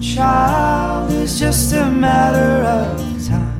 [0.00, 3.58] child is just a matter of time.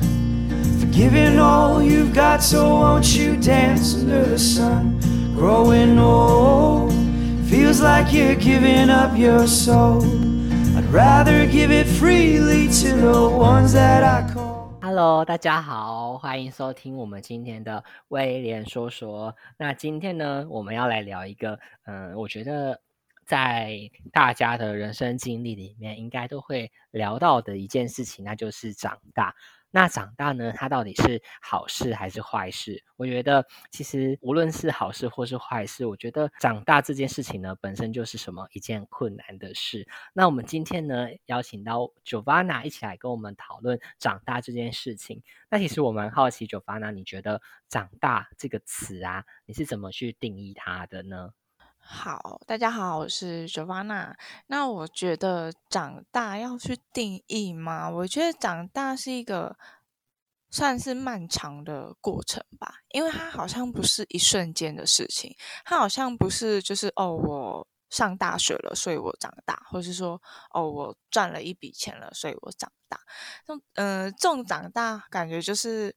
[0.79, 4.99] Forgiving all you've got, so won't you dance under the sun?
[5.35, 6.93] Growing old
[7.49, 10.03] feels like you're giving up your soul.
[10.77, 14.77] I'd rather give it freely to the ones that I call.
[14.81, 19.35] Hello，大家好，欢迎收听我们今天的威廉说说。
[19.57, 22.79] 那今天呢，我们要来聊一个，嗯，我觉得
[23.30, 29.36] 在大家的人生经历里面，应该都会聊到的一件事情，那就是长大。
[29.70, 32.82] 那长大呢，它到底是好事还是坏事？
[32.96, 39.86] 我觉得其实无论是好事或是坏事，我觉得长大这件事情呢，本身就是什么一件困难的事。
[40.12, 45.22] 那我们今天呢，邀请到 Jovana 一起来跟我们讨论长大这件事情。
[45.48, 51.30] 那其实我蛮好奇，Jovana，你觉得长大这个词啊，你是怎么去定义它的呢？
[51.92, 54.14] 好，大家好，我是 jovanna。
[54.46, 57.90] 那我觉得长大要去定义吗？
[57.90, 59.58] 我觉得长大是一个
[60.50, 70.22] 算是漫长的过程吧，因为它好像不是一瞬间的事情，它好像不是就是哦，我上大学了，所以我长大，或是说
[70.54, 73.00] 哦，我赚了一笔钱了，所以我长大。
[73.44, 75.94] 这种呃，这种长大感觉就是。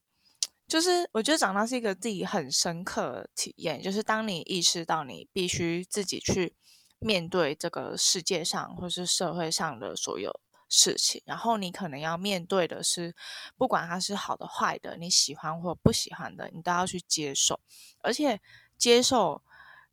[0.67, 6.56] 就是我觉得长大是一个自己很深刻的体验，就是当你意识到你必须自己去
[7.00, 13.14] 面对这个世界上或是社会上的所有事情，然后你可能要面对的是，
[13.56, 17.59] 不管它是好的坏的，你喜欢或不喜欢的，你都要去接受。
[18.02, 18.41] 而且
[18.78, 19.44] 接受，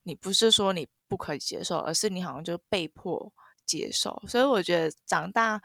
[0.04, 3.30] 你不是说你不可以接受，而是你好像就被迫
[3.66, 4.22] 接受。
[4.26, 5.60] 所以我觉得长大，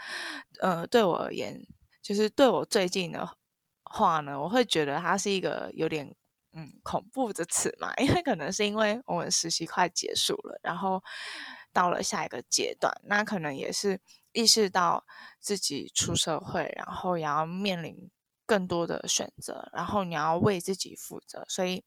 [0.59, 1.65] 呃，对我而言，
[2.01, 3.37] 就是对我最近的。
[3.85, 6.15] 话呢，我会觉得它是一个有点
[6.53, 11.01] 嗯恐怖的词嘛，因为可能是因为我们实习快结束了，然后
[11.71, 13.99] 到了下一个阶段，那可能也是
[14.31, 15.05] 意识到
[15.39, 18.09] 自己出社会，然后也要面临
[18.45, 21.83] 更多的选择，然后你要为自己负责，所以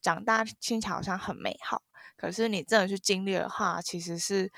[0.00, 1.82] 长大听起来好像很美好，
[2.16, 4.52] 可是你真的去经历的话，其实是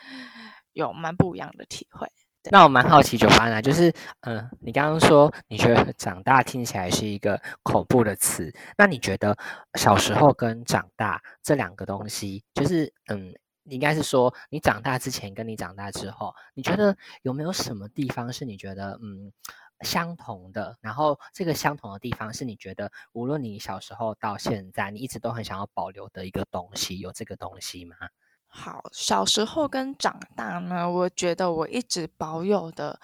[0.73, 2.11] 有蛮不一样的体会。
[2.51, 9.37] 那我蛮好奇，九八呢，就是，嗯，你刚刚说你觉得长大听起来是一个恐怖的词，那你觉得
[9.75, 13.35] 小时候跟长大这两个东西，就是，嗯，
[13.65, 19.31] 应该是说你长大之前跟你长大之后，你觉得有没有什么地方是你觉得，嗯，
[19.81, 20.79] 相同的？
[20.81, 27.97] 然后这个相同的地方是你觉得，无论你小时候到现在，你一直都很想要保留的一个东西，有这个东西吗？
[28.49, 32.99] 好，小时候跟长大呢，我觉得我一直保有的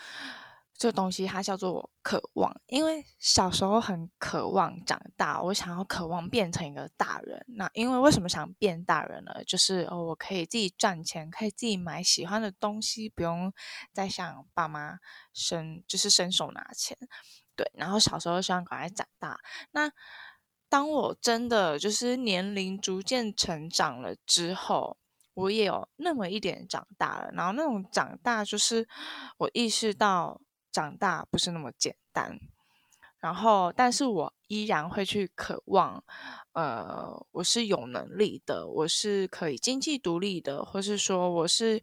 [0.77, 2.61] 这东西，它叫做渴望。
[2.67, 7.45] 因为小时候很渴望长大，我想要渴望变成一个大人。
[7.47, 9.33] 那因为为什么想变大人呢？
[9.47, 13.53] 就是哦，我可以自己赚钱，可以自己买喜欢的东西，不用
[13.93, 14.99] 再向爸妈
[15.33, 16.97] 伸，就是伸手拿钱。
[17.55, 19.39] 对，然后小时候希望赶快长大。
[19.71, 19.93] 那
[20.69, 24.97] 当我真的就是年龄逐渐成长了之后，
[25.35, 28.89] 我也有那么一点长大了，然后那种长大就是
[29.39, 30.41] 我意识到
[30.73, 32.39] 长大不是那么简单，
[33.19, 36.03] 然后但是我依然会去渴望，
[36.53, 41.83] 呃，我是有能力的，我是可以经济独立的，或是说我是，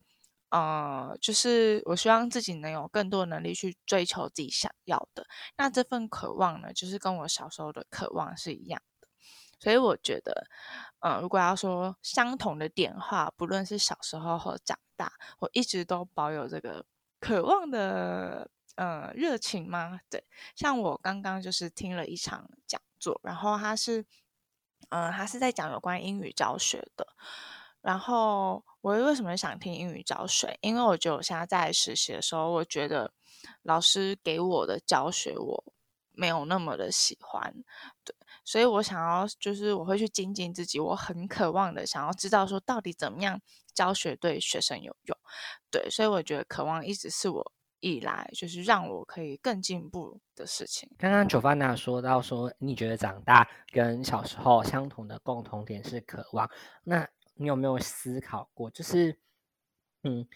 [0.50, 5.26] 呃，就是我希望自己能有更多能力去追求自己想要的，
[5.58, 8.82] 那这份渴望呢，就是跟我小时候的渴望是一样，
[9.62, 10.46] 所以我觉得。
[11.04, 16.86] 嗯，如果要说相同的点话，不论是小时候或长大，我一直都保有这个
[17.20, 20.00] 渴望的呃热情吗？
[20.12, 20.24] 对，
[20.56, 24.06] 像我刚刚就是听了一场讲座，然后他是
[24.90, 27.08] 嗯，他是在讲有关英语教学的。
[27.82, 30.56] 然后我为什么想听英语教学？
[30.62, 33.12] 因为我觉得我现在在实习的时候，我觉得
[33.64, 35.64] 老师给我的教学我
[36.14, 37.54] 没有那么的喜欢，
[38.04, 38.16] 对。
[38.44, 43.40] 所以我想要，就是我会去精进自己，我很渴望的想要知道说，到底怎么样
[43.74, 45.18] 教学对学生有用，
[45.70, 47.52] 对，所以我觉得渴望一直是我
[47.82, 50.90] 以来就是让我可以更进步的事情。
[50.98, 56.50] 刚刚 Jovana 说到说，你觉得长大跟小时候相同的共同点是渴望，
[56.84, 59.20] 那你有没有思考过，就是
[60.04, 60.28] 嗯，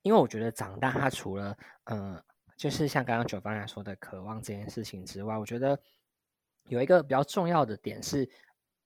[0.00, 2.22] 因为我觉得长大它除了嗯，
[2.56, 5.78] 就是像刚刚九方来说的渴望这件事情之外，我觉得。
[6.68, 8.26] 有一个比较重要的点是，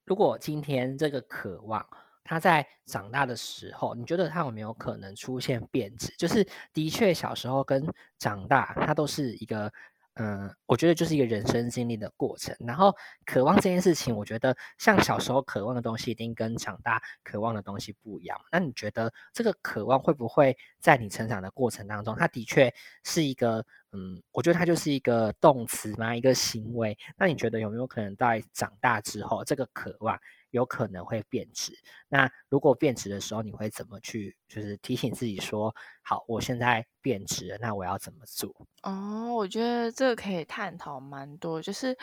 [0.06, 1.86] 如果今天这个渴望，
[2.24, 6.10] 他在长大的时候，你觉得他有没有可能出现变质？
[6.16, 6.42] 就是
[6.72, 7.86] 的确小时候跟
[8.18, 9.70] 长大，它都是一个
[10.18, 12.56] 嗯，我觉得就是一个人生经历的过程。
[12.60, 12.94] 然后
[13.26, 18.40] 渴望这件事情，我觉得像小时候渴望的东西，一定跟长大渴望的东西不一样。
[18.50, 22.72] 那你觉得这个渴望会不会在你成长的过程当中，它的确
[23.04, 23.58] 是一个，
[23.92, 26.96] 嗯，我觉得它就是一个动词嘛，一个行为。
[27.19, 30.19] 那你觉得有没有可能在长大之后，这个渴望？
[30.50, 31.72] 有可能会变质。
[32.08, 34.37] 那如果变质的时候，你会怎么去？
[34.48, 38.50] 就是提醒自己说：“好，我现在变质了，那我要怎么做？”
[38.84, 41.60] 哦，我觉得这个可以探讨蛮多。
[41.60, 41.96] 就是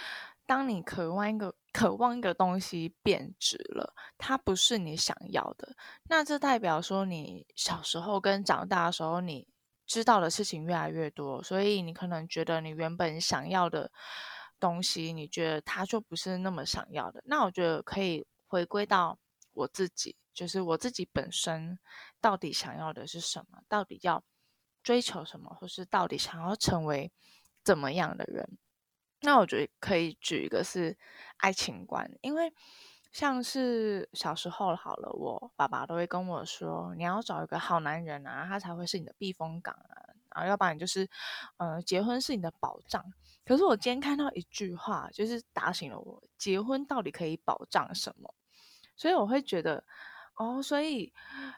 [0.45, 5.73] 当你渴望一个渴望一个东西变质了，它不是你想要的，
[6.09, 9.47] 那这代表说你小时候跟长大的时候，你
[9.87, 13.89] 知道的事情越来越多，所以你可能觉得你原本想要的
[14.59, 17.23] 东西，你觉得它就不是那么想要的。
[17.25, 18.25] 那我觉得可以。
[18.53, 19.17] 回归到
[19.53, 21.79] 我自己，就是我自己本身
[22.21, 24.23] 到底想要的是什么，到底要
[24.83, 27.11] 追求什么，或是到底想要成为
[27.63, 28.59] 怎么样的人？
[29.21, 30.95] 那我觉得可以举一个是
[31.37, 32.53] 爱情观，因为
[33.11, 41.09] 像是小时候好了，我爸爸都会跟我说，你要找一个好男人啊，他才会是你的避风港啊，然后要不然就是，
[41.57, 43.03] 呃，结婚是你的保障。
[43.45, 48.33] 可是我今天看到一句话，就是打醒了我：结婚到底可以保障什么？
[48.95, 49.83] 所以我会觉得，
[50.35, 51.13] 哦，所以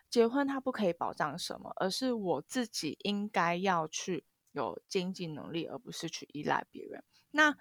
[0.09, 7.03] 结婚它不可以保障什么，而是我自己应该要去有经济能力，而不是去依赖别人。
[7.31, 7.55] 那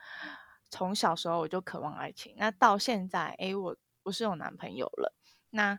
[0.71, 5.15] 从小时候我就渴望爱情，那到现在，诶，我不是有男朋友了。
[5.51, 5.79] 那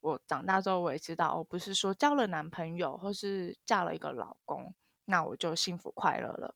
[0.00, 6.54] 我长大之后，我也知道，我不是说交了男朋友或是嫁了一个老公，那我就幸福快乐了。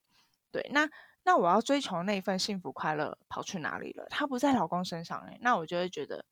[0.50, 0.88] 对，那
[1.24, 4.06] 那我要追求那份幸福快乐跑去哪里了？
[4.10, 6.24] 他不在老公身上，诶，那我就会觉得。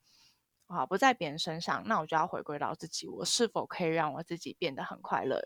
[0.73, 5.41] 好，不在别人身上，那我就要回归到自己，我是否可以让我自己变得很快乐？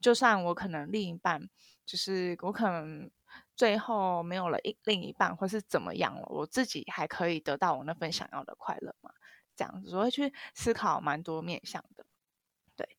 [0.00, 1.48] 就算我可能另一半，
[1.86, 3.10] 就是我可能
[3.56, 9.10] 最后没有了一另一半，或是怎么样了，我自己还可以得到我那份想要的快乐吗？
[9.56, 12.04] 这样子，我会去思考蛮多面向的。
[12.76, 12.98] 对。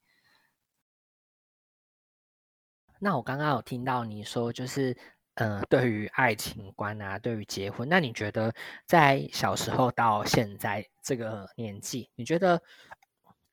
[3.00, 4.98] 那我刚刚有听到你说，就是。
[5.36, 8.54] 嗯，对于爱情观啊，对于结婚，那你觉得
[8.86, 12.62] 在小时候到现在这个年纪，你觉得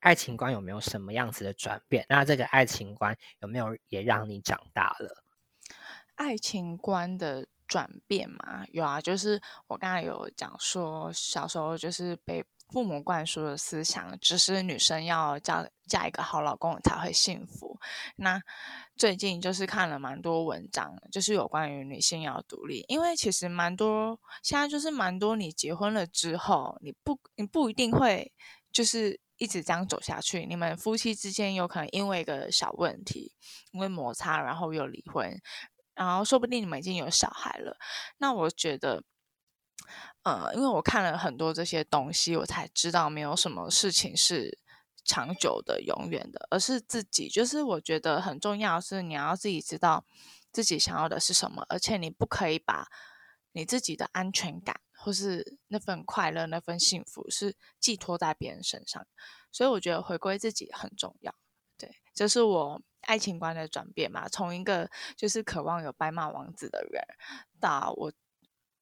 [0.00, 2.06] 爱情观有没有什么样子的转变？
[2.08, 5.25] 那这个爱情观有没有也让你长大了？
[6.14, 12.44] 爱情观的转变嘛，有啊，就是我刚才有讲说，小时候就是被。
[12.72, 17.78] 父母灌输的思想，只是女生要嫁嫁一个好老公才会幸福。
[18.16, 18.40] 那
[18.96, 28.32] 最近就是看了蛮多文章，就是有关于女性要独立，因为其实蛮多现在就是蛮多，你结婚了之后，你不你不一定会
[28.72, 30.46] 就是一直这样走下去。
[30.46, 33.34] 你们夫妻之间有可能因为一个小问题，
[33.72, 35.38] 因为摩擦，然后又离婚，
[35.94, 37.76] 然后说不定你们已经有小孩了。
[38.16, 39.02] 那我觉得。
[40.23, 44.58] 呃，因为我看了很多这些东西，我才知道没有什么事情是
[45.05, 47.29] 长久的、永远的，而是自己。
[47.29, 50.05] 就是我觉得很重要是你要自己知道
[50.52, 52.87] 自己想要的是什么，而且你不可以把
[53.52, 59.05] 你自己的安全感或是那份快乐、那份幸福是寄托在别人身上。
[59.50, 61.35] 所以我觉得回归自己很重要。
[61.76, 67.02] 对，这是我爱情观的转变嘛，从一个就是渴望有白马王子的人，
[67.58, 68.12] 到我。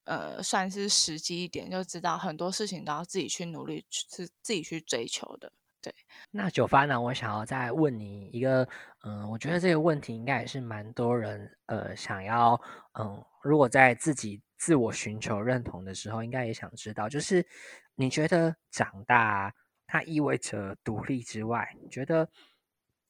[0.05, 5.53] 呃，算是实际一点，就知道很多事情都要自己去努力，是自己去追求的。
[5.83, 5.95] 对，
[6.31, 7.01] 那九发呢？
[7.01, 8.69] 我想要再问你一个，
[9.05, 12.61] 嗯，我觉得这个问题应该也是蛮多人，呃，想要，
[12.99, 17.47] 嗯，如果在自己自我寻求认同的时候，应该也想知道，就是
[17.95, 19.55] 你觉得长大
[19.87, 22.29] 它意味着独立之外，你觉得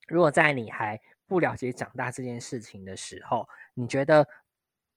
[0.07, 4.27] 如果在你还不了解长大这件事情的时候，你觉得？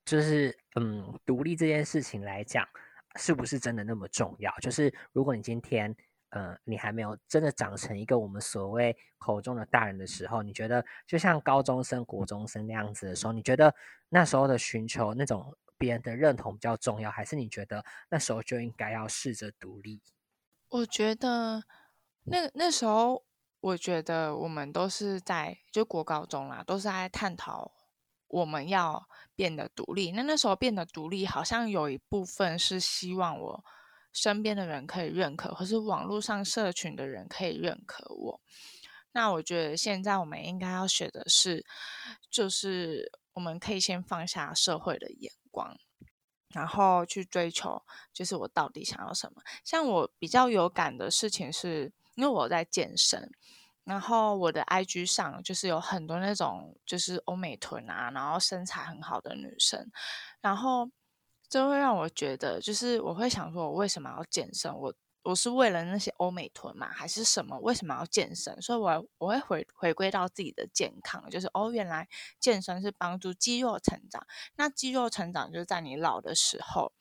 [0.05, 2.67] 就是嗯，独立这件事情来讲，
[3.15, 4.53] 是不是真的那么重要？
[4.59, 5.95] 就是如果你今天，
[6.29, 13.73] 呃，你还没有真的长成一个我们所谓口中的大人的时候，你觉得就像高中生、国中生那样子的时候，你觉得
[14.09, 20.01] 那时候的寻求那种别人的认同比较重要，还是你觉得那时候就应该要试着独立？
[20.69, 21.63] 我觉得
[22.23, 23.23] 那那时候，
[23.59, 27.71] 我觉得我们都是在就国高中啦，都是在探讨
[28.33, 29.07] 我们要。
[29.35, 33.65] 变得独立，那那时候变得独立，好像有一部分是希望我
[34.11, 38.39] 身边的人可以认可，或是网络上社群的人可以认可我。
[39.11, 41.65] 那我觉得现在我们应该要学的是，
[42.29, 45.75] 就是我们可以先放下社会的眼光，
[46.49, 47.81] 然后去追求，
[48.13, 49.41] 就是我到底想要什么。
[49.65, 53.31] 像我比较有感的事情是，因为我在健身。
[53.85, 59.91] 然后我的 IG 上就是有很多那种就是欧美臀啊，然后身材很好的女生，
[60.41, 60.89] 然后
[61.49, 64.73] 就会让我觉得，就是我会想说，我为什么要健身？
[64.73, 67.57] 我我是为了那些欧美臀嘛，还是什么？
[67.59, 68.61] 为什么要健身？
[68.61, 72.07] 所以，我我会回回归到自己的健康，就是哦，原来
[72.39, 74.25] 健身是帮助肌肉成长。
[74.55, 76.91] 那肌肉成长就是在你老的时候，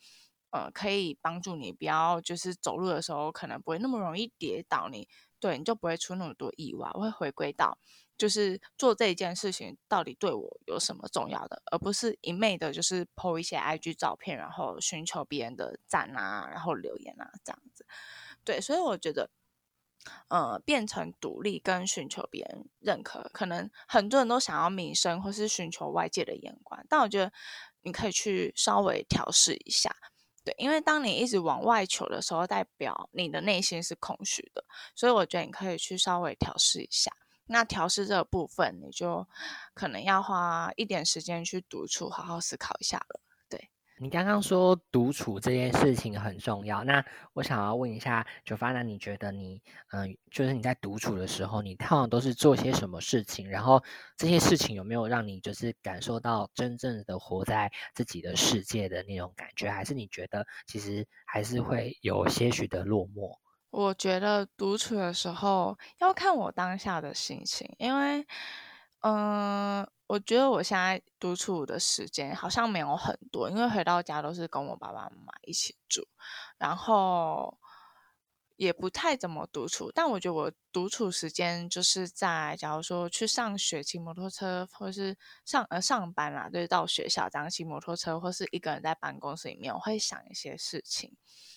[0.51, 5.09] 呃，可以帮助你不要就是走路的时候可能不会那么容易跌倒，你
[5.43, 6.89] 对你就不会出那么多意外。
[6.95, 7.77] 我会回归到。
[8.19, 17.85] 就是做这一件事情到底对我有什么重要的，而不是一昧的，就是 po 一些 IG 照片，然后寻求别人的赞啊，然后留言啊这样子。
[18.45, 19.29] 对，所以我觉得，
[20.29, 27.33] 呃，变成独立跟寻求别人认可，可能很多人都想要名声或是寻求外界的眼光，但我觉得
[27.81, 29.97] 你可以去稍微调试一下。
[30.45, 37.13] 对，因为当你一直往外求的时候，代表你的内心是空虚的，所以我觉得你可以去稍微调试一下。
[37.47, 39.27] 那调试这个部分，你就
[39.75, 43.21] 可能要花一点时间去独处，好好思考一下了。
[44.03, 47.05] 你刚刚说独处这件事情很重要，那
[47.35, 53.49] 我想要问一下九发，那你觉得你，嗯，就是你在独处的时候，你通常都是做些什么事情？
[53.49, 53.81] 然后
[54.17, 59.71] 这些事情有没有让你就是感受到真正的活在自己的世界的那种感觉？
[59.71, 63.39] 还是你觉得其实还是会有些许的落寞？
[63.71, 68.27] 我觉得独处的时候要看我当下的心情，因为，
[69.03, 76.07] 嗯，我觉得我现在独处的时间好像没有很多，因为回到家都是跟我爸爸妈妈一起住，
[76.59, 77.59] 然后
[78.63, 79.91] 也不太怎么独处。
[79.93, 91.17] 但我觉得我独处时间就是在，假如说去上学骑摩托车，或是上呃上班啦，就是到学校这样骑摩托车，或是一个人在办公室里面，我会想一些事情。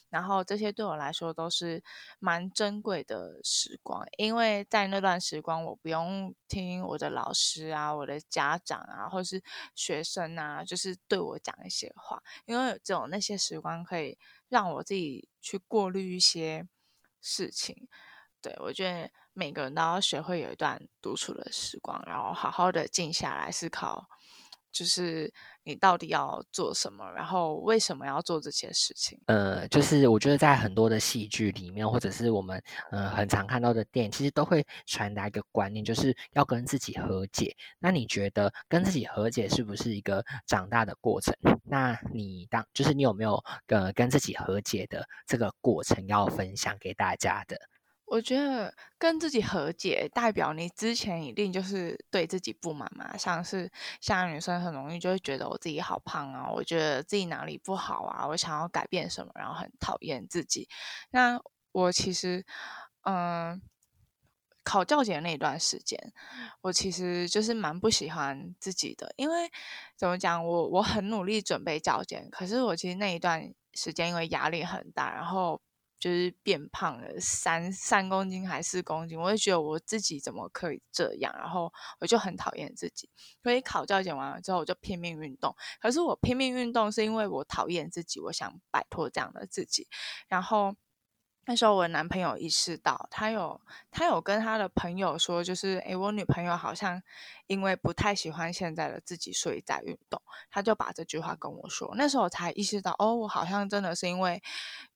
[0.10, 1.84] 然后这些对我来说都是
[2.20, 9.42] 蛮珍贵的时光，因为在那段时光，我不用听我的老师啊、我的家长啊，或是
[9.76, 16.66] 学生啊，就是对我讲一些话，因为只有那些时光可以让我自己去过滤一些
[17.26, 17.88] 事情。
[18.40, 24.08] 对我觉得每个人都要学会有一段独处的时光，然后好好的静下来思考。
[24.76, 25.32] 就是
[25.64, 29.18] 你到底要做什么，然后为什么要做这些事情？
[29.28, 37.56] 呃，就是我觉得在很多的戏剧里面，或者是我们呃很常看到的电影，其实都会传达一个观念，就是要跟自己和解。
[37.80, 41.34] 那你觉得跟自己和解是不是一个长大的过程？
[41.64, 47.58] 那你当就是你有没有呃跟自己和解的这个过程要分享给大家的？
[48.06, 53.18] 我觉得跟自己和解，代表你之前一定就是对自己不满嘛。
[53.18, 60.70] 像是像女生很容易就会觉得我自己好胖啊，我觉得自己哪里不好啊，我想要改变什么，然后很讨厌自己。
[61.10, 62.46] 那我其实，
[63.02, 63.60] 嗯，
[64.64, 66.14] 考教检那一段时间，
[66.62, 69.52] 我其实就是蛮不喜欢自己的，因为
[69.98, 75.60] 怎么讲，我我很努力准备教检，可是我其实那一段时间因为压力很大，然后。
[76.06, 83.10] 就是变胖了三三公斤还是四公斤，我就觉得我自己怎么可以这样，然后我就很讨厌自己。
[83.42, 85.56] 所以考教检完了之后，我就拼命运动。
[85.82, 89.88] 可是我拼命运动是因为我讨厌自己，我想摆脱这样的自己，
[90.28, 90.76] 然后。
[91.48, 93.62] 那时候我男朋友意识到，他有
[93.92, 97.00] 他有跟他的朋友说，就是诶，我女朋友好像
[97.46, 100.20] 因为不太喜欢现在的自己，所以在运动。
[100.50, 104.42] 他就把这句话跟我说，那时候我才意识到，哦，我好像真的是因为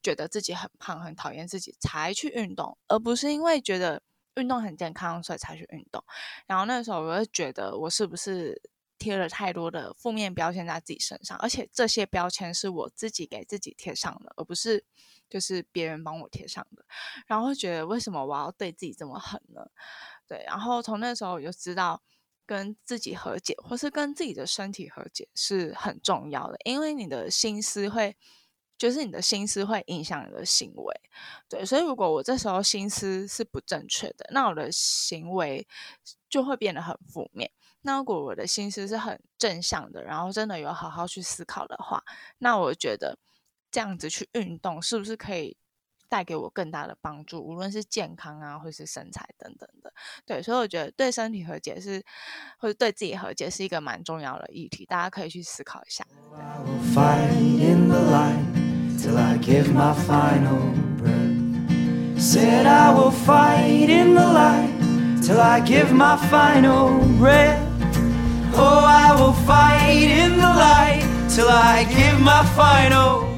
[0.01, 4.01] 觉得自己很胖，很讨厌自己才去运动，而不是因为觉得
[4.35, 6.03] 运动很健康，所以才去运动。
[6.47, 8.59] 然后那时候我就觉得，我是不是
[8.97, 11.37] 贴了太多的负面标签在自己身上？
[11.37, 14.83] 而且这些标签是我自己给自己贴上的，而不是。
[15.29, 16.83] 就是别人帮我贴上的，
[17.27, 19.61] 然后觉得为什么我要对自己这么狠呢？
[20.27, 22.01] 对，然后从那时候我就知道，
[22.45, 28.17] 跟自己和解，或是跟自己的身体和解是很重要的，因为你的心思会，
[28.77, 31.01] 就是你的心思会影响你的行为。
[31.47, 35.67] 对，所以如果我这时候心思是不正确的，那我的行为
[36.29, 37.51] 就会变得很负面。
[37.81, 42.03] 那如果我的心思是很正向的，然后真的有好好去思考的话，
[42.39, 43.17] 那我觉得。
[43.71, 45.55] 这样子去运动，是不是可以
[46.07, 47.39] 带给我更大的帮助？
[47.39, 49.93] 无论是健康啊，或是身材等等的，
[50.25, 52.03] 对，所以我觉得对身体和解是，
[52.57, 56.05] 或者对自己和解是一个蛮重要的议题，大家可以去思考一下。
[71.29, 73.28] till I give my final